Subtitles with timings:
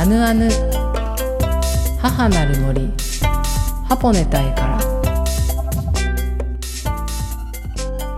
[0.00, 0.48] アヌアヌ。
[2.00, 2.90] 母なる森。
[3.86, 4.80] ハポネタイから。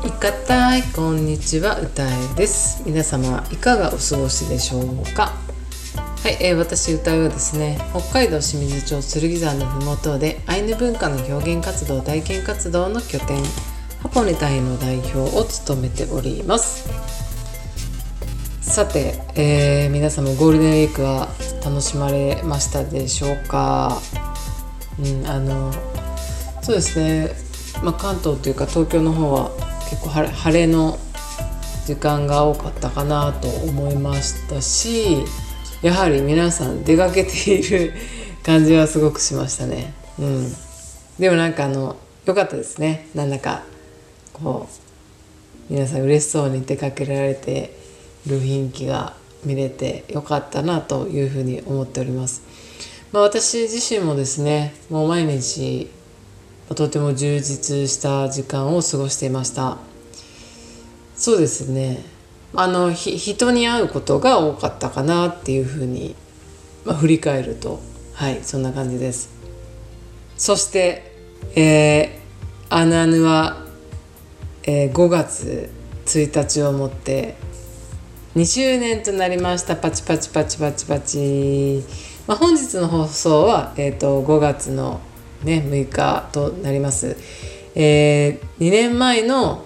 [0.06, 2.84] いかたいこんにちは歌えです。
[2.86, 5.32] 皆様いかがお過ごしでしょうか？
[6.22, 13.42] はい、えー、私歌うはですね北海道清水町剣山の麓でアイヌ文化の表現活動体験活動の拠点
[14.04, 16.88] ハポネタイの代表を務めております。
[18.60, 21.28] さて、えー、皆様ゴールデンウィークは
[21.64, 24.00] 楽しまれましたでしょうか？
[24.98, 25.72] うんあの
[26.62, 27.30] そうですね、
[27.82, 29.50] まあ、関東というか東京の方は
[29.88, 30.98] 結構晴れの
[31.86, 35.24] 時間が多かったかなと思いましたし
[35.82, 37.92] やはり皆さん出かけている
[38.44, 39.92] 感じはすごくしましたね。
[40.18, 40.52] うん、
[41.18, 43.08] でもなんかあの良かったですね。
[43.14, 43.62] なんだか
[44.32, 44.68] こ
[45.70, 47.76] う皆さん嬉しそうに出かけられて
[48.26, 49.20] る雰囲気が。
[49.44, 52.42] 見れてよかったなというふうに思っております。
[53.12, 55.90] まあ、私自身もですねもう毎日
[56.74, 59.78] とても充実した時間を過ごしていました。
[61.16, 62.04] そうですね。
[62.54, 66.14] あの人に会うことが多かったかなっていうふうに、
[66.84, 67.80] まあ、振り返ると
[68.12, 69.30] はいそんな感じです。
[70.36, 71.12] そして
[71.54, 73.62] えー、アヌアヌは
[74.64, 75.70] えー、5月
[76.06, 77.34] 1日をもって
[78.34, 79.76] 2周年となりました。
[79.76, 81.84] パチパチパチパチパチ、
[82.26, 85.00] まあ、本日の放送は、えーと、5月の、
[85.44, 87.16] ね、6日となります、
[87.74, 89.64] えー、2年前の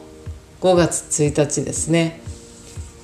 [0.60, 2.20] 5月1日ですね。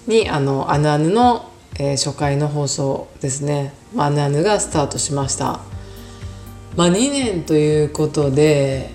[0.09, 5.61] にあの「アヌアヌの」えー、初回の放送ですね「アヌアヌ」がスタートしました。
[6.77, 8.91] まあ2年ということで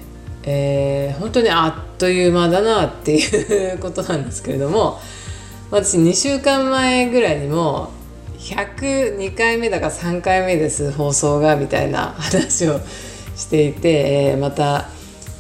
[0.50, 5.02] えー、本当にあっという間だなっていうことなんですけれども
[5.70, 7.92] 私2週間前ぐらいにも
[8.38, 12.80] 102回目だか3回目です放送がみたいな話を
[13.36, 14.90] していて、えー、また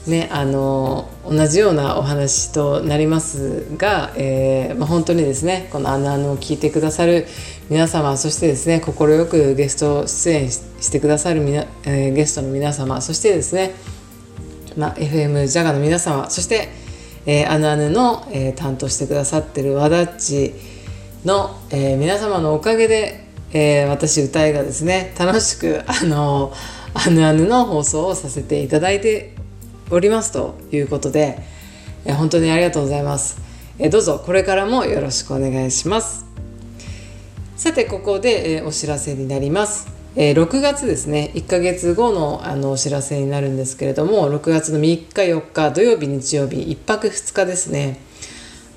[0.07, 7.25] ねあの同じようなお話となりますが、えーまあ、本当にですねこの「あのあの」を聞いてくださる
[7.69, 8.93] 皆様そしてですね快
[9.25, 13.75] くゲスト出演してくださるみな、えー、ゲストの皆様そしてですね
[14.77, 16.69] まあ、FM ジャガの皆様そして、
[17.27, 20.53] えー、アヌアヌの、えー、担当してくださってる和田っち
[21.25, 26.53] の、えー、皆様のおかげで、えー、私歌いがですね楽しくあの
[26.93, 29.35] アヌアヌの放送をさせていただいて
[29.91, 31.39] おりますということで、
[32.05, 33.41] えー、本当にありがとうございます、
[33.77, 36.25] えー、どうぞこれからもよろしくお願いします。
[37.57, 39.96] さてここで、えー、お知らせになります。
[40.19, 41.31] えー、6月ですね。
[41.35, 47.99] 1ヶ月後のあのお知らせになるんですけれども6月の3日4日土曜日日曜日1泊2日ですね。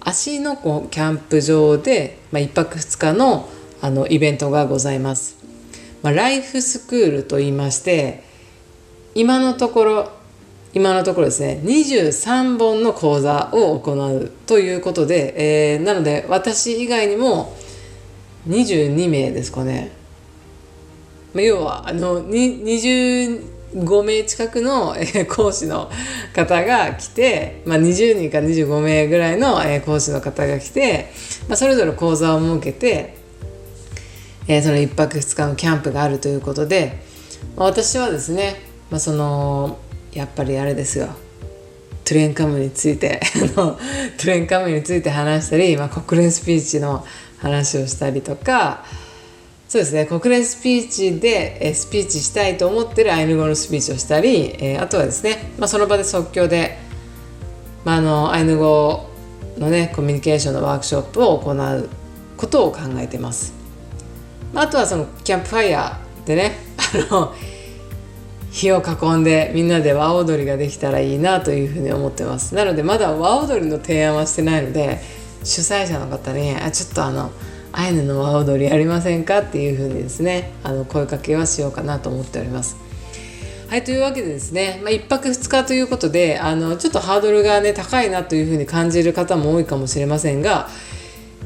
[0.00, 3.48] 芦ノ湖キャンプ場で、まあ、1泊2日の
[3.80, 5.38] あのイベントがございます、
[6.02, 8.22] まあ、ライフスクールと言いまして
[9.14, 10.12] 今のところ
[10.74, 17.56] 今のところですね23本の講座を行うということで、えー、なので私以外にも
[18.46, 19.99] 22名ですかね。
[21.34, 25.90] ま要はあの25名近くの、え講師の
[26.34, 31.12] 方が来て、まあ、20人か25名ぐらいの、え講師の方が来て、
[31.48, 33.16] まあ、それぞれ講座を設けて、
[34.48, 37.00] えー、その1泊2日のキャンプがあるということで、
[37.56, 38.56] まあ、私はですね、
[38.90, 39.78] まあ、その
[40.12, 41.08] やっぱりあれですよ。
[42.04, 43.20] トゥレンカムについて
[43.54, 47.06] トゥレンカムについて話したり、まあ、国連スピーチの
[47.38, 48.84] 話をしたりとか
[49.70, 56.76] そうですね国連スピーチで、えスピーチしたいと思ってるアイヌ語のスピーチをしたり、え、あとはですね、まあ、その場で即興で、
[57.84, 59.08] まあ、あのアイヌ語
[59.58, 61.88] のねコミュニケーションのワークショップを行う
[62.36, 63.54] ことを考えてます。
[64.52, 66.58] まあとはそのキャンプファイヤーでね
[67.08, 67.32] あの
[68.50, 75.00] 火を囲んでみんなで和踊りができたらいいなというふうに思ってますなのでまだ和踊りの提案はしてないので
[75.44, 77.30] 主催者の方にあちょっとあの
[77.72, 82.76] アイヌの和踊りやりませんかっていうふうにですねあの声かけはしようかなと思っております。
[83.70, 90.68] はいというわけでですね、まあ、1泊2日ということであのちょっとハードルがね高いなというふうに感じる方も多いかもしれませんが、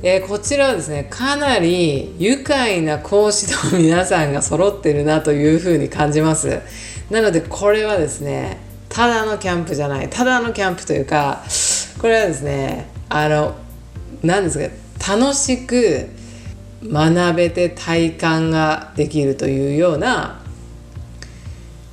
[0.03, 6.63] えー、こちらはですねかなり愉快な講師の皆さんが揃ってるなというふうに感じます
[7.11, 8.59] なのでこれはですね
[8.89, 11.43] ただのキャンプじゃないただのキャンプというか
[12.01, 13.55] これはですねあの
[14.23, 16.09] 何ですか楽しく
[16.83, 20.41] 学べて体感ができるというような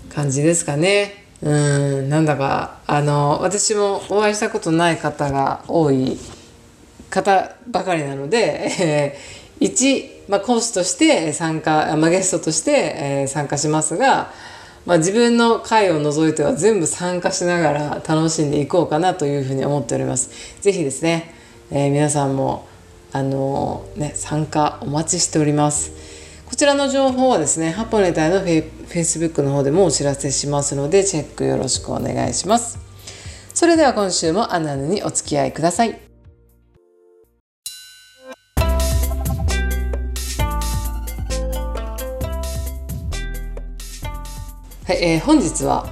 [0.10, 1.26] 感じですかね。
[1.42, 6.20] うんなんだかあの私もお会いしたことない方が多い
[7.10, 9.18] 方ばかりなので、 え
[9.60, 14.32] 1、まあ、講師として参加、まあ、ゲストとして、えー、参加しますが、
[14.86, 20.30] まあ、自分の会を除いては全部参加しながら楽しんでいこうかなというふうに思っております。
[20.62, 21.36] ぜひですね、
[21.70, 22.66] えー、皆さんも
[23.14, 25.92] あの、ね、参加お待ちしております。
[26.46, 32.78] こちらの情報はですね、ハポネタイのフェイフェイスブックの方でもお知らせしますので、チェックよろしくお願いします。
[33.54, 36.00] それでは今週もアナヌにお付き合いください。
[44.88, 45.86] はい、えー、本日は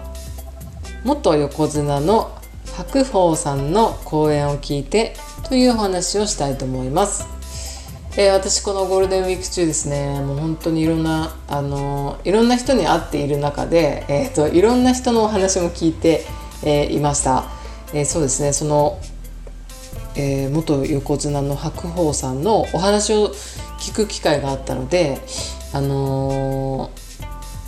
[1.06, 2.38] 元横綱の
[2.75, 5.16] 白鵬さんの講演を聞いて
[5.48, 7.40] というお話をしたいと思います。
[8.18, 16.26] えー、私このゴールデンウィーク中ですねもう本当にいろんなあのいろんな人に会っている中で、えーと、いろんな人のお話も聞いて、
[16.64, 17.46] えー、いました、
[17.94, 19.00] え、そうですねその、
[20.16, 23.30] え、元横綱の白鵬さんのお話を
[23.80, 25.22] 聞く機会があったので
[25.72, 26.90] あの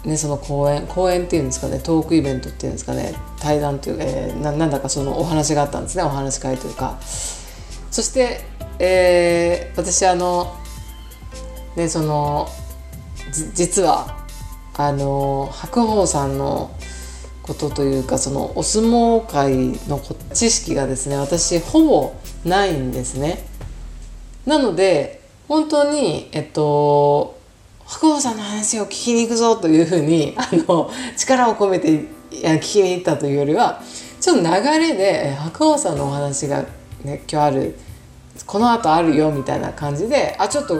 [0.03, 6.97] ね、その講演講演っていうんですかねトークイベントっていうんですかね対談というか、えー、なんだかそのお話があったんですねお話し会というか
[7.91, 8.41] そして、
[8.79, 10.57] えー、私あの
[11.75, 12.47] ねその
[13.53, 14.25] 実は
[14.77, 16.71] あの白鵬さんの
[17.43, 19.55] ことというかそのお相撲界
[19.89, 20.01] の
[20.33, 22.15] 知識がですね私ほぼ
[22.45, 23.45] ないんですね。
[24.45, 27.37] なので本当にえっと
[27.85, 33.81] 白鵬さんの話を聞きに行くぞというふうに あの力を込めて聞きに行ったというよりは
[34.21, 34.49] ちょっと流
[34.79, 36.63] れで白鵬さんのお話が、
[37.03, 37.75] ね、今日ある
[38.45, 40.75] この後あるよみたいな感じであちょっと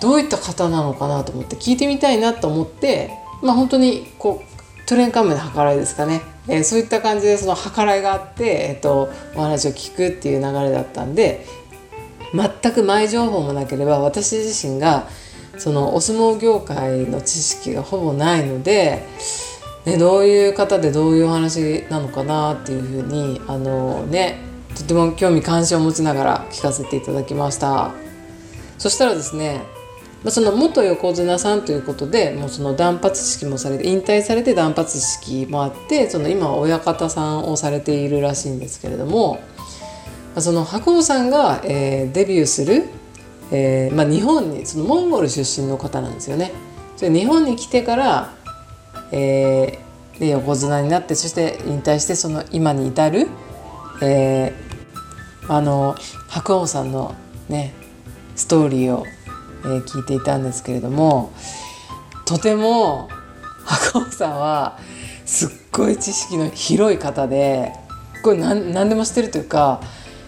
[0.00, 3.10] どういった方なのかなと思って聞いてみたいなと思って
[3.42, 11.46] まあ本当にこうトレンカムの計らいですかね、えー、そういった感じでその計らいがあって、えーとお話を聞くっていう流れだったんで
[12.34, 15.06] 全く前情報もなければ私自身が
[15.58, 19.06] そのお相撲業界の知識がほぼないので、
[19.84, 27.92] ね、どういう方でどういうお話なのかなっていうふうにあのねとても興味関心を持ちながら聞かせていただきました
[28.78, 29.62] そしたらですね
[30.28, 39.42] その元横綱さんということでもうその断髪式もされて引退されて断髪式もあってその今は親方さんをされているらしいんですけれども
[40.38, 42.84] その白鵬さんが、えー、デビューする
[43.52, 46.52] えーまあ、日本にそのモンゴル出身の方なんですよね。
[46.96, 48.34] それ日本に来てから、
[49.12, 53.28] えー、で横綱になってそして引退してその今に至る、
[54.02, 55.94] えー、あの
[56.28, 57.14] 白鵬さんの
[57.48, 57.72] ね
[58.34, 59.06] ストーリーを、
[59.64, 61.32] えー、聞いていたんですけれども
[62.26, 63.08] とても
[63.64, 64.78] 白鵬さんは
[65.24, 67.72] すっごい知識の広い方で
[68.24, 69.80] これ何何でも知ってるというか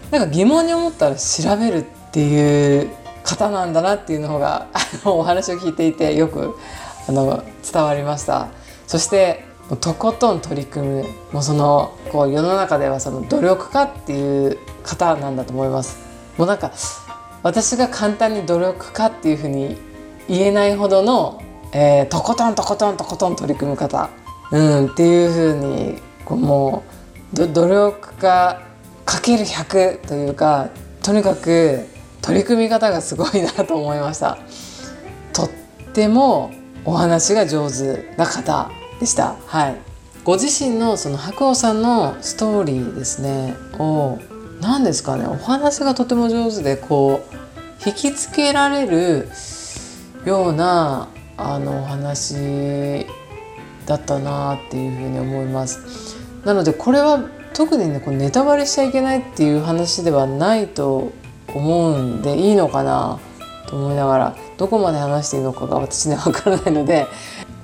[0.09, 2.89] なんか疑問に思ったら調べるっていう
[3.23, 6.55] 方なんだなっていうのがあのお話を聞いていてよく
[7.09, 8.47] あの伝わりました。
[8.87, 9.44] そして
[9.81, 15.97] とことん取り組むもうそのこう世の中ではその努力家っていう方なんだと思います。
[16.37, 16.71] もうなんか
[17.41, 19.77] 私が簡単に努力家っていうふうに
[20.27, 21.41] 言えないほどの、
[21.73, 24.09] えー、とことんとことんとことん取り組む方、
[24.51, 26.83] うん、っていうふうにこうも
[27.33, 28.61] う努力家
[29.03, 30.69] かける100というか
[31.01, 31.85] とにかく
[32.21, 34.37] 取り組み方がすごいなと思いました。
[35.33, 35.49] とっ
[35.93, 36.51] ても
[36.83, 38.69] お話が上手な方。
[38.99, 39.35] でした。
[39.45, 39.75] はい。
[40.23, 44.17] ご自身のその白鸚さんのストーリーですねを
[44.59, 47.35] 何ですかねお話がとても上手でこう
[47.87, 49.27] 引きつけられる
[50.25, 53.05] ようなあのお話
[53.85, 56.17] だったなっていうふうに思います。
[56.43, 57.23] なのでこれは
[57.53, 61.11] 特にねこうネタバレしちゃいけないっていう話ではないと
[61.53, 63.19] 思うんでいいのかな
[63.67, 67.07] と思いながらどこまで話していいのかが私には分からないので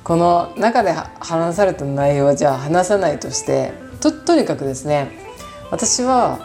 [0.03, 5.11] この中で話された内容はじゃあ話さないとしてととにかくですね
[5.69, 6.39] 私は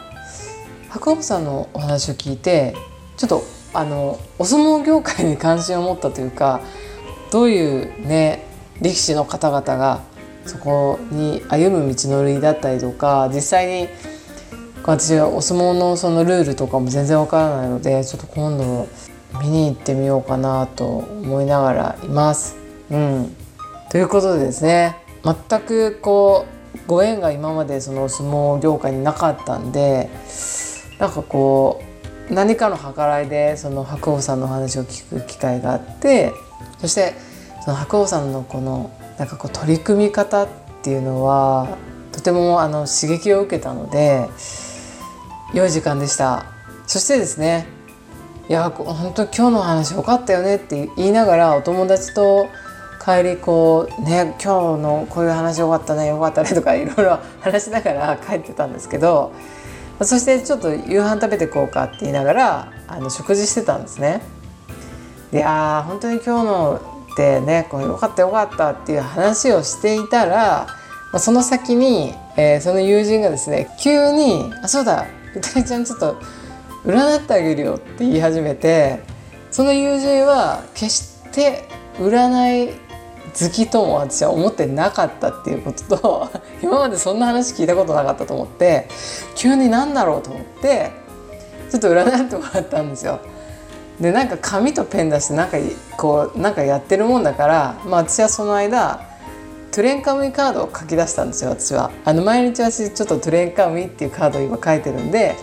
[0.91, 2.75] 白鵬さんのお話を聞いて
[3.17, 6.61] ちょっとあのお相撲業界に関心を持ったというか
[7.31, 8.47] どういうね
[8.81, 10.03] 力士の方々が
[10.45, 13.89] そこに歩む道のりだったりとか実際に
[14.85, 18.89] 私はお相撲のそのルールとかも全然わからないのでちょっと今度
[19.41, 22.57] 見に行ってみようかなと思いながらいます。
[22.91, 23.37] うん、
[23.91, 30.11] ということでですね全くこうご縁が今までその相撲業界になかったんで
[30.99, 31.83] なんかこ
[32.31, 36.33] う何かの計らいでその白鵬さんのお話を聞く機会があって
[36.79, 37.15] そして
[37.65, 40.49] その白鵬さんのこのなんかこう取り組み方っ
[40.83, 41.79] ていうのは
[42.13, 44.29] とてもあの刺激を受けたので
[45.55, 46.47] 良い時間でした。
[46.87, 47.67] そしてですね
[48.49, 52.47] いや本当今日の話よかったよねって言いながらお友達と
[53.07, 59.31] 帰りこうね今日のこういう話よかったねよかったねとかいろいろ 話しながら帰ってたんですけど
[60.03, 64.21] そしてちょっと夕飯食べてこうかって言いながらあの食事してたんですね。
[65.33, 66.81] いや本当に今日の
[67.13, 70.67] ってねこうよかったよかったっていう話をしていたら
[71.19, 76.17] その先に、えー、その友人がですね急に「あそうだうたいちゃんちょっと
[76.85, 79.03] 占ってあげるよ」って言い始めて
[79.51, 82.86] その友人は決して占い
[83.39, 86.29] 好きとも私は思ってなかったっていうことと
[86.63, 88.89] 今までそんな話聞いたことなかったと思って
[89.35, 90.91] 急に何だろうと思って
[91.71, 93.21] ちょっと占ってもらったんですよ。
[94.01, 95.57] でなんか紙とペン出してなんか
[95.97, 99.01] こうなんかやってるもんだから、まあ、私はその間
[99.73, 101.91] トゥレンカムイカードを書き出したんですよ私は。
[102.05, 105.35] あの毎日私ちょっとトゥレンカムイっていうカードを今書いてるんで、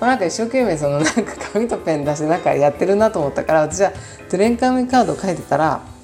[0.00, 1.12] まあ、なんか一生懸命そのなんか
[1.52, 3.90] 紙とペン出してなんかやってるなと思ったから私は
[4.28, 5.80] トゥレンカムイカードを書いてたら「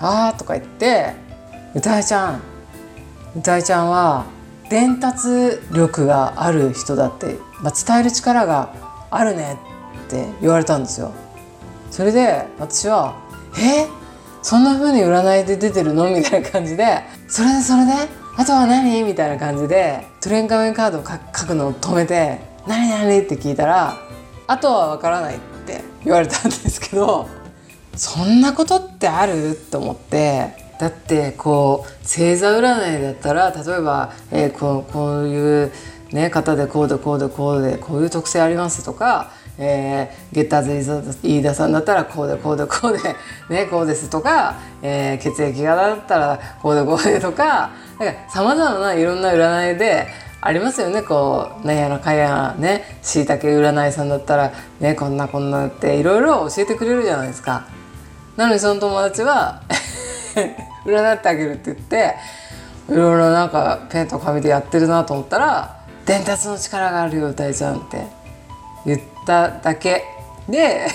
[0.00, 1.14] あー」とか言って
[1.74, 2.40] 「歌いちゃん
[3.36, 4.24] 歌いちゃんは
[4.68, 8.70] 伝達力がある人だって、まあ、伝える力が
[9.10, 9.58] あるね」
[10.06, 11.12] って言われたんですよ。
[11.90, 13.14] それで私は
[13.58, 13.86] 「え？
[14.42, 17.92] そんな風に占いで出てるの?」みたいな感じで「それでそれで？
[18.36, 22.88] あとは何?」みたいな感じでトレンカメンカードを書くのを止めて「何？
[22.88, 23.96] 何?」って聞いたら
[24.46, 27.28] 「あとはわからない」って言われたんですけど
[27.96, 35.72] そんなことっってあると思ってだってこう星座占いだったら例えば、えー、こうこういう、
[36.12, 43.14] ね、方でこうでこうでこうでこういう特性ありますとかえー、ゲッターズ飯田さんだったらこうでこうでこうで、
[43.54, 47.70] ね、こうですとか、えー、血液型だったらこうでこうでとか
[48.30, 50.06] さまざまないろんな占いで
[50.40, 57.79] ありますよねこうなんやらかやねしいたけ占いさんだったら、ね、こんなこんなっていろいろ教えてくれるじゃないですか。
[58.40, 59.60] なのにその友達は
[60.86, 62.16] 占ってあげるって言って
[62.88, 68.06] いろいろなんかペンと紙でやってるなと思ったら「伝達の力があるよ歌いちゃん」って
[68.86, 70.06] 言っただけ
[70.48, 70.88] で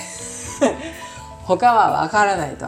[1.46, 2.66] 他は分からないと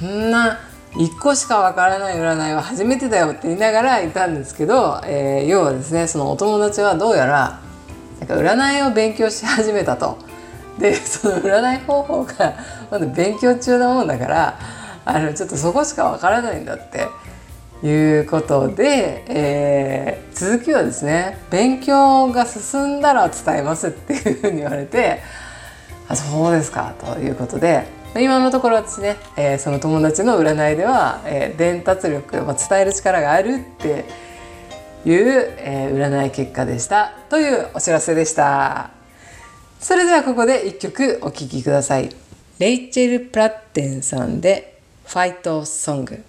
[0.00, 0.58] そんな
[0.94, 7.60] 1個しか分からない占いは初めてだよって言いながらいたんですけど、えー、要はですねそのお友達はどうやら
[8.18, 10.27] なんか占いを勉強し始めたと。
[10.78, 12.54] で その占い方法が
[12.90, 14.58] まだ勉強中なもんだから
[15.04, 17.06] あのちょっとそこしか分からないんだって
[17.86, 25.22] いうことで、えー、続きはですね勉強が進んだら伝えますっていうふうに言われて
[26.08, 34.06] あそうですかということで今のところ私ね、えー、その友達の占いでは、えー、伝達力、まあ、伝える力があるって
[35.04, 38.97] いう、えー、占い結果でしたというお知らせでした。
[39.80, 42.10] それではここで一曲お聴きください。
[42.58, 46.24] レイチェル・プラッテンさんで「ファイトソング」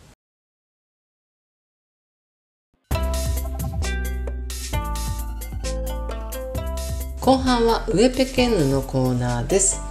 [7.19, 9.81] 後半はウエペケンヌのコーナーです。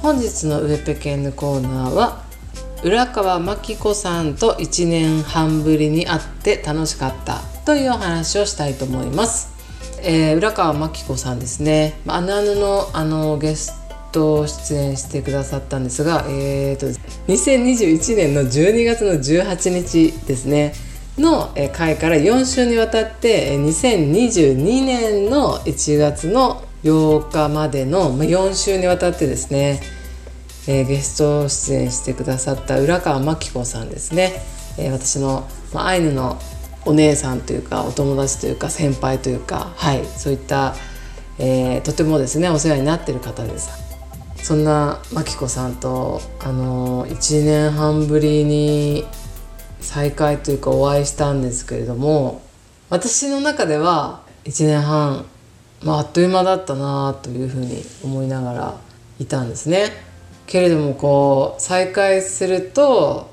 [0.00, 2.24] 本日のウエペケンヌコーナーは
[2.82, 9.51] 浦川真紀子さんと1年半ぶりに会って楽しかったというお話をしたいと思います、
[10.04, 11.94] えー、浦川真紀子さんですね。
[12.06, 13.72] あのあのあのゲス
[14.12, 16.86] ト出演してくださったんですがえーと
[17.28, 20.74] 2021年の12月の18日ですね。
[21.18, 29.80] の回から4週にわたって2022年の1月の8日までの4週にわたってですね、
[30.66, 34.42] えー、ゲスト出演してくださった浦川真紀子さんですね、
[34.78, 36.38] えー、私の、アイヌの
[36.84, 40.74] お姉さんというかお友達というか先輩というかはいそういった、
[41.38, 43.70] えー、とてもですねお世話になってる方です
[44.36, 49.04] そんな真紀子さんとあの1年半ぶりに
[49.80, 52.42] 再会というかお会いしたんですけれども
[52.90, 55.26] 私の中では1年半
[55.84, 58.80] まあ、あっという間だったなというふうに思いながら
[59.18, 59.90] いたんですね。
[60.46, 63.30] けれどもこう再会すると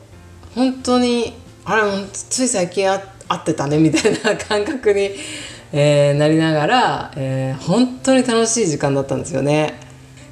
[0.55, 1.33] 本当に
[1.65, 5.11] あれつい最近会って合ってたねみたいな感覚に、
[5.71, 9.75] えー、なりながら、えー、本当に楽しい時間だったんですよね。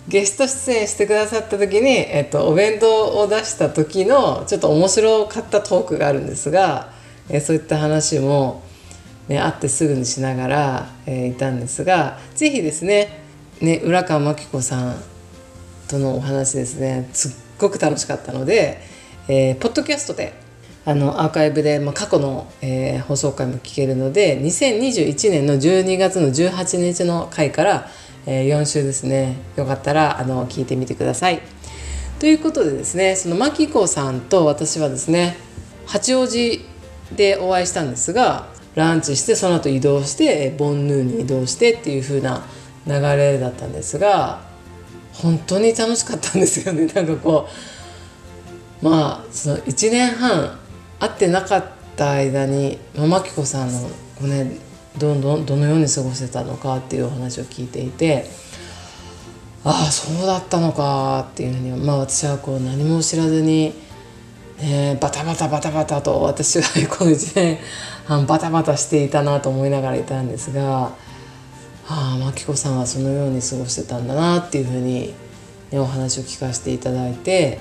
[0.10, 6.90] ゲスト出演してくださった時に、えっと、お弁当を出した時のちょっと面白かったトークがあるんですが、
[7.30, 8.64] えー、そういった話も
[9.28, 13.24] ね、会ってすぐにしながら、えー、いたんですが是非ですね
[13.62, 14.96] ね浦川真紀子さん
[15.90, 18.80] とのお話ですねすっごく楽しかったので、
[19.28, 20.34] えー、ポッドキャストで
[20.88, 27.88] あのアーカイブで、まあ、過去の、えー、放送回も聞けるので2021年の12月の18日の回から、
[28.26, 31.42] えー、4週ですねよかったらあの聞いてみてください。
[32.20, 35.36] ということでですねそのマキコさんと私はですね
[35.88, 36.66] 八王子
[37.14, 42.46] でお会いしたんですがランチしてその後移動してボンヌーに移動してっていう風な
[42.88, 44.42] 流れだったんですが
[45.12, 47.50] 本当に楽しかったんですよねなんかこ
[48.82, 50.58] うまあその1年半
[51.00, 53.90] 会ってなかった間にマキコさんの
[54.28, 54.58] ね
[54.98, 58.26] どんどんどのように過ごしてたのかっていうお話を聞いていて
[59.64, 63.74] ああそうだったのかっていうふうにまあ私はこう何も知らずに、
[64.60, 67.60] えー、バタバタバタバタと私はこの1年
[68.06, 70.96] 半バタバタしていたなと思いながらいたんですが
[71.90, 75.14] ああ真紀子さんはそのように過ごしてたんだなっていうふうに、
[75.72, 77.60] ね、お話を聞かせていただいて、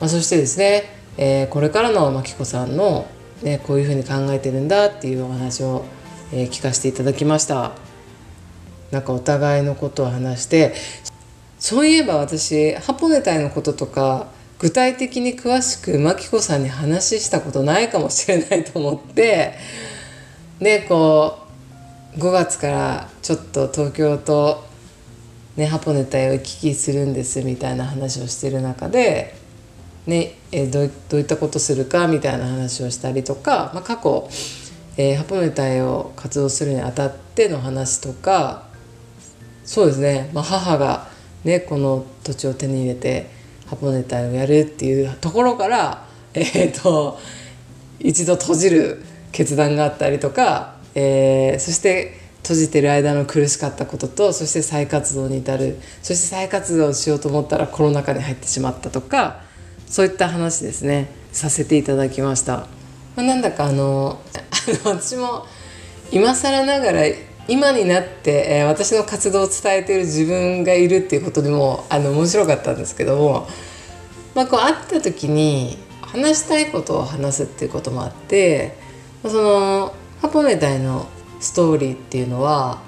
[0.00, 3.06] まあ、そしてですね、えー、これからの真紀子さんの、
[3.42, 5.84] ね、こういうふうに考えてるんだっていうお話を
[6.32, 7.72] えー、聞かせていただきました。
[8.90, 10.72] なんかお互いのことを話して
[11.58, 14.28] そういえば私ハポネタイのこととか
[14.60, 19.54] 具体的に詳しくマキコさんに話したことないかもしれないと思って
[20.60, 21.38] でこ
[22.16, 24.64] う5月からちょっと東京と、
[25.56, 29.34] ね、ハポネタイを行き来するんですみたいな話をしてる中で、
[30.06, 34.28] ね、えどういったことするかみたいな話をしたりとか、まあ、過去
[34.96, 38.68] えー、ハポネ隊を活動するにあたっての話とか
[39.64, 41.08] そうですね、まあ、母が、
[41.42, 43.28] ね、この土地を手に入れて
[43.66, 47.18] ハポネ隊をやるっていうところから、えーと、
[47.98, 59.43] 一度閉じる決断があったりとか、えー、そして閉じてる間の苦しかったこととそして再活動に至るそして再活動しようと思ったらコロナ禍に入ってしまったとか
[59.86, 62.66] そういった話ですねさせていただきました。
[63.16, 65.46] まあ、なんだかあのあの私も
[66.10, 67.02] 今更ながら
[67.46, 73.46] 今になって、えー、私の活動を伝えている自分がいるっていうことでもあの面白かったんですけども、
[74.34, 78.78] まあ、こう会った時に話したいことを話すっていうこともあって
[79.22, 81.06] そのハポネタイの
[81.40, 82.80] ストーリーっていうのは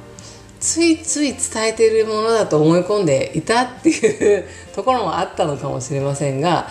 [0.66, 6.66] ついつい伝えているものだと思い込んでいたっていうところもあったのかもしれませんが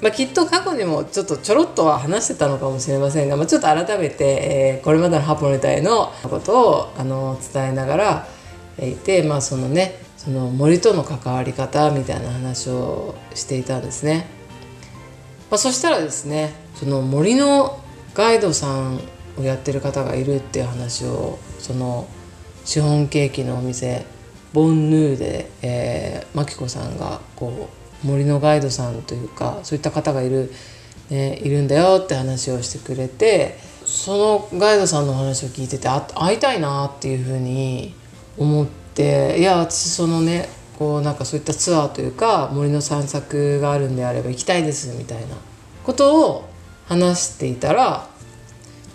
[0.00, 8.28] まあ、きっと過去にもちょっとちょろっとは話してたのかもしれませんが、まあ、ちょっと改めて、えー、これまでのハポネタイのことをあの伝えながら
[8.80, 14.26] いて、まあ、そのねその森との関わり方みたいな話をしていたんですね。
[15.50, 17.82] まあ、そしたらですねその森の
[18.14, 19.00] ガイドさん
[19.36, 22.06] をやってる方がいるっていう話をその
[22.68, 24.04] シフォンケーキのお店
[24.52, 27.70] ボンヌーで、えー、マキコさんがこ
[28.04, 30.52] う森のガイドさんというかそういった方がいる、
[31.08, 34.18] ね、いるんだよって話をしてくれてそ
[34.52, 37.94] のガイドさんの話を聞いてて会いたいなっていうふうに
[38.36, 45.36] 思っていや私そのねこうなんかそういったツアーというか森の散策があるんであれば行きたいですみたいな
[45.84, 46.50] ことを
[46.86, 48.06] 話していたら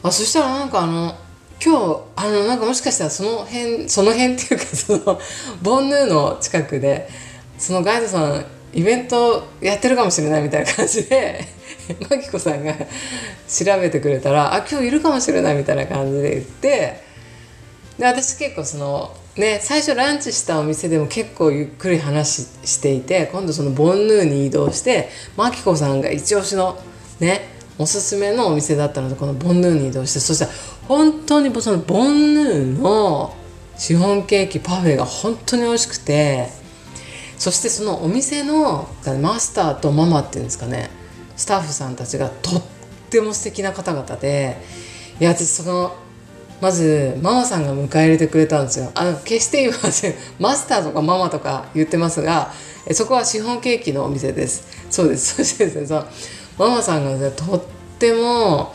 [0.04, 1.16] あそしたらなんかあの
[1.62, 5.20] 今日あのなんかもしかしたらその辺その辺っていうかその
[5.62, 7.10] ボンヌーの近くで
[7.58, 11.46] そのガイドさんイベントやってるかもしれないみたいな感じで
[12.10, 17.02] マキコさんが調べてくれたら「あ今日いるかもしれない」みたいな感じで言って
[17.98, 26.80] で私結構そのね最初ランチしたお店でも結構ゆっくり話していて今度そのボンヌーに移動してマキコさんが一押しの
[27.20, 27.53] ね
[27.84, 30.52] おすすめのお店だったのでこのボンヌーに移動してそしたら
[30.88, 33.36] 本当にそのボンヌーの
[33.78, 36.48] シフォンケーキパフェが本当に美味しくて
[37.38, 38.88] そしてそのお店の
[39.22, 40.90] マスターとママっていうんですかね
[41.36, 42.64] スタッフさんたちがとっ
[43.10, 44.58] ても素敵な方々で
[45.20, 45.96] いや私その
[46.62, 48.90] まずママさんが迎え入れてくれたんですよ。
[48.96, 50.14] あの決して言いません。
[50.40, 52.54] マスターとかママとか言ってますが
[52.92, 54.66] そこはシフォンケーキのお店です。
[54.90, 55.36] そうです。
[55.36, 56.08] そしてですねその
[56.58, 57.64] ママさんが、ね、とっ
[58.00, 58.74] ても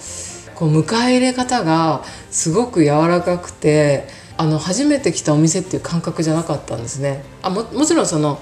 [0.54, 7.24] こう迎え入れ方がすごく柔らかくてあの初めて来たお店っていう感覚じゃなかったんですね。
[7.42, 8.40] あももちろんその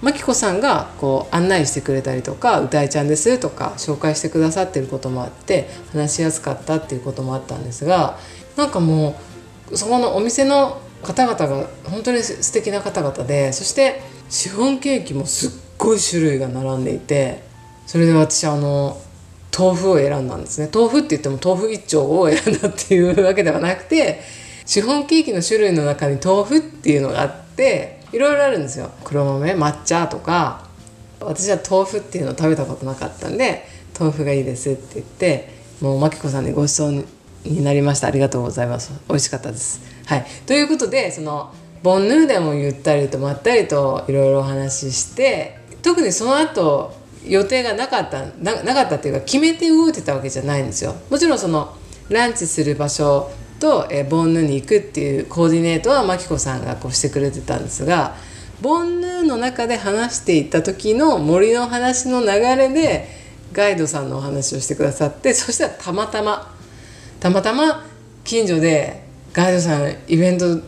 [0.00, 8.16] まきこさんがこう案内してくれたりとか「歌いちゃんです」とか紹介してくださってることもあって話しやすかったっていうこともあったんですが
[8.56, 9.16] なんかも
[9.70, 17.47] うそこのお店の方々が本当に素敵な方々でそしてシフォンケーキもすっごい種類が並んでいて
[17.88, 19.00] それで私あの
[19.58, 20.68] 豆腐を選んだんですね。
[20.72, 24.20] 豆腐って言っても豆腐一丁を選んだっていうわけではなくて
[24.66, 28.90] シフォンケーキの種類の中に豆腐っていうのがあっていろいろあるんですよ。
[29.04, 30.66] 黒豆抹茶とか
[31.18, 33.64] 私は豆腐っていうのを食べたことなかったんで
[33.98, 37.06] 豆腐がいいですって言ってもう真紀子さんにご馳走
[37.44, 38.08] になりました。
[38.08, 38.92] ありがとうございます。
[39.08, 39.80] 美味しかったです。
[40.04, 40.26] はい。
[40.44, 46.92] ということでそのボンヌーでもゆったりとまったりといろいろお話しして特にその後
[47.28, 50.94] 予定がなかったななかったっていうか決めて動いてたわけじゃないんですよ。
[51.10, 51.76] もちろんその
[52.08, 58.14] ランチする場所と、えボンヌに行くっていうコーディネートはマキコさんがこうしてくれてたんですが
[58.62, 63.08] ボンヌの中で話していった時の森の話の流れで
[63.52, 66.54] ガイドさんのお話をしてくださってそしたらたまたま
[67.20, 67.84] たまたま
[68.24, 70.60] 近所でガイドさんイベント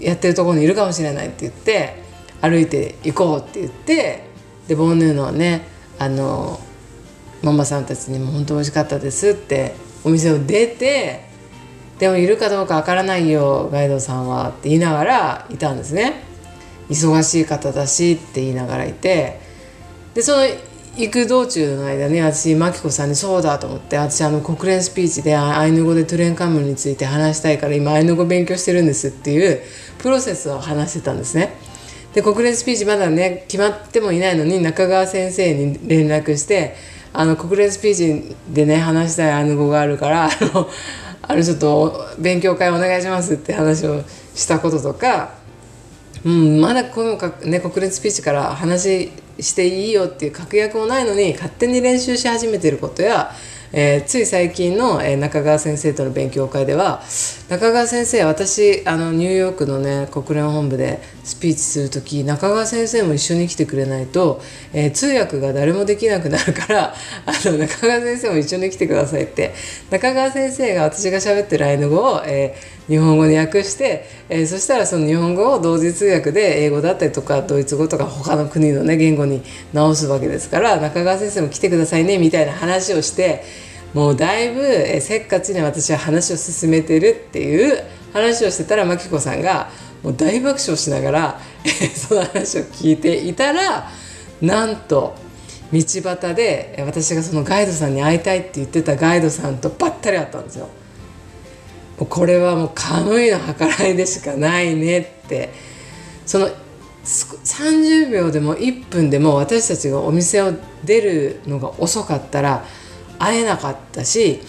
[0.00, 2.02] やってるとこにいるかもしれないって言って
[2.40, 4.24] 歩いて行こうって言って
[4.68, 5.66] でボンヌーのね
[5.98, 6.60] あの
[7.42, 11.28] ママさんたちにも本当美味しかったですってお店を出て
[11.98, 16.22] でもいるかどうかわからないよガイドさんはって言いながらいたんですね
[16.88, 19.40] 忙しい方だしって言いながらいて
[20.14, 20.42] でその
[20.96, 29.62] 行く道中の間に私真紀子さんにそうだと思って私あの国連スピーチでアイヌ語でトゥレンカムについて話したいから今アイヌ語勉強してるんですっていう
[29.98, 31.54] プロセスを話してたんですね。
[32.18, 36.74] で国連スピーチまだね決まってもいないのに中川先生に連絡して
[37.12, 40.68] あの国連スピーチでね話したいアヌ語があるからあの
[41.22, 44.02] あのちょっと勉強会お願いしますって話を
[44.34, 45.34] したこととか、
[46.24, 53.30] うん、まだこのか、ね、国連スピーチから話していいよっていう確約もないのに勝手に練習し始めてることや
[53.70, 57.02] えー、つい最近の、えー、中川先生との勉強会では
[57.50, 64.40] 中川先生私あのニューヨークのね国連本部でスピーチする時中川先生も一緒に来てくれないと、
[64.72, 66.94] えー、通訳が誰もできなくなるから
[67.26, 69.52] あの中川先生も一緒に来てくださいって。
[69.90, 79.42] 中川先生が私が喋ってるアイヌ語を、えー、日本語に訳して、えー、そしたらその日本語を同時通訳で英語だったりとかドイツ語とか他の国のね言語に
[79.74, 83.44] 直すわけですから中川先生も来てくださいねみたいな話をして
[83.92, 84.62] もうだいぶ
[85.00, 89.70] せっかちに私は話を進めてるっていう話をしてたら真紀子さんが
[90.02, 91.40] もう大爆笑しながら
[91.94, 93.90] その話を聞いていたら
[94.40, 95.14] なんと
[95.72, 100.68] 道端で私がそのガイドさんに会いたいって言ってたガイドさんとばったり会ったんですよ。
[101.98, 105.52] もうこれはもうカムイの計らいでしかないねって
[106.24, 106.48] その
[107.04, 110.52] 30秒でも1分でも私たちがお店を
[110.84, 112.64] 出るのが遅かったら
[113.18, 114.40] 会えなかったし、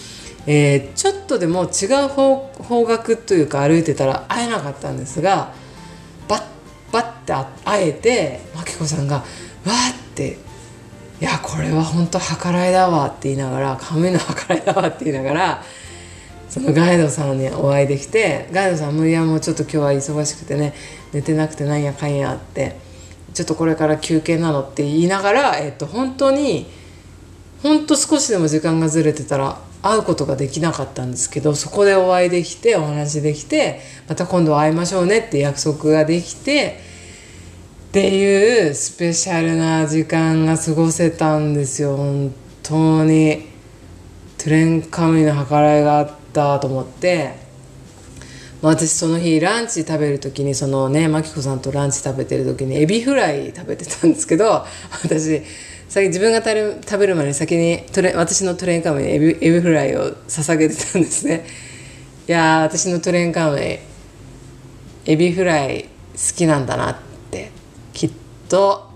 [0.46, 5.52] えー、ちょっとでも違う方方角というか歩いてたら会えなかったんですが
[6.28, 6.42] バッ
[6.92, 9.24] バッて会えて真紀子さんが「わ
[9.92, 10.38] って
[11.20, 15.62] いやこれは本当計らいだわ」って言いながら「亀の計らいだわ」って言いながら
[16.48, 20.74] そのガイドさんにお会いできてガイドさんも「いやもうちょっと今日は忙しくてね
[21.12, 22.76] 寝てなくてなんやかんや」って
[23.34, 26.80] 「ちょっとこれから休憩なの」って言いながら、えっと、本当に。
[27.62, 36.80] ほんと少しでも時間がずれてたら会うことができなかったんですけどそこでお会いできてお話できてまた今度会いましょうねって約束ができて
[37.90, 41.96] っていうスペシャルな時間が過ごせたんですよ。
[41.96, 43.48] 本当に。
[44.38, 47.34] トゥレンカムイの計らいがあったと思って。
[48.62, 54.64] ま私その日ランチ食べる時にそのね真紀子さんとランチ食べてる時にエビフライ食べてたんですけど
[55.02, 55.42] 私
[55.90, 61.44] 先自分が食べる前に先にトゥレ私のトゥレンカムイにエビエビフライを捧げてたんですね。
[62.28, 63.80] いや私のトゥレンカムイ
[65.04, 66.96] エビフライ好きなんだなっ
[67.32, 67.50] て
[67.92, 68.10] きっ
[68.48, 68.88] と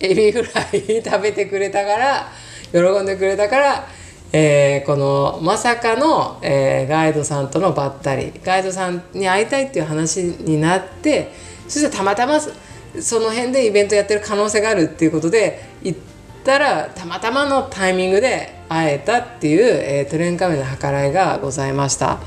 [0.00, 2.28] エビフライ食べてくれたから
[2.72, 3.86] 喜んでくれたから、
[4.32, 11.30] えー、このまさかの、えー、ガイドさんとのばったりガイドさんに会いたいっていう話になって
[11.68, 16.09] そしてたまたまその辺でイベントやってる可能性があるっていうことで行って
[16.44, 22.18] たらたまたまのタイミングで会えたっていう、えー、トレンカメの計らいがございました。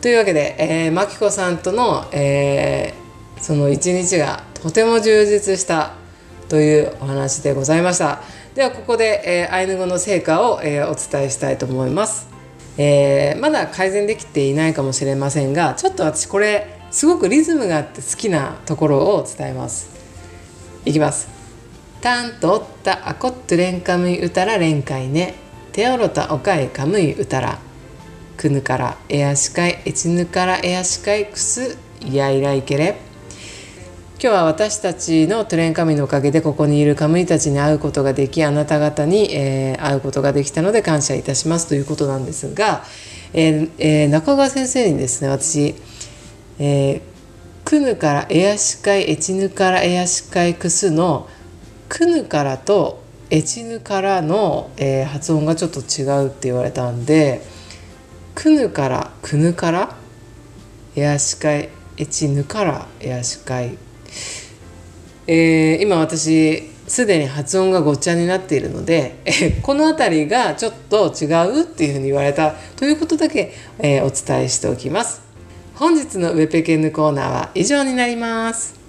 [0.00, 5.92] というわけで、えー、マキコさんとの、えー、その一日がとても充実した
[6.48, 8.20] というお話でございました。
[8.54, 12.28] ではここで、えー、アイヌ語の成果を、えー、お伝えしたいと思います。
[12.76, 19.90] えー、まだ改善できていないかもしれませんがちょっと私これすごくリズムがあって好きなところを伝えます。
[20.84, 21.39] いきます。
[22.00, 25.34] タンとおったあこっとレンカムイうたらレンカイね。
[25.72, 27.58] テオロタおかいかむいうたら。
[28.38, 31.76] くぬからえやしかいえちぬからえやしかいくす
[32.10, 32.96] やいらいけれ。
[34.14, 41.68] 今日は私たちのトレンカムイのおかげでここにいるカムイたちに会うことができあなた方に、えー、会うことができたので感謝いたします。
[41.68, 42.82] ということなんですが、
[43.34, 45.74] えーえー、中川先生にですね私、
[46.58, 47.00] えー、
[47.66, 51.28] くぬからえやしかいえちぬからえやしかいくすの
[51.90, 57.42] 「クヌからとエチヌからの、えー、発音がちょっと違うって言われたんで
[58.34, 59.96] クヌからクヌから
[60.94, 63.76] エアシカイエチヌからヤシカイ、
[65.26, 71.26] えー、今私すでに発音がごっちゃになっているので、えこの辺りがちょっと違
[71.60, 72.56] うっていうふうに言われた。
[72.74, 75.22] ということだけ、えー、お伝えしておきます。
[75.76, 78.79] 本日のウェペケンヌコーナーは以上になります。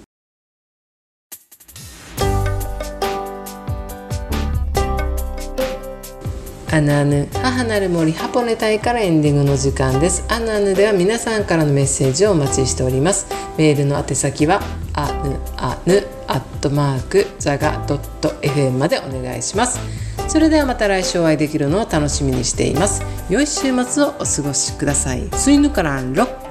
[6.72, 10.24] アナアヌ母なる森ハポネ隊からエンディングの時間です。
[10.32, 13.26] アナアヌでは皆さんからのメッセージをお待ちしております。
[13.58, 14.62] メールの宛先は
[14.94, 19.78] アヌアヌアットマークザガドット FM までお願いします。
[20.28, 23.02] それではまた来週お会いできるのを楽しみにしています。
[23.28, 25.28] 良い週末をお過ごしください。
[25.34, 26.41] スイヌカランロック。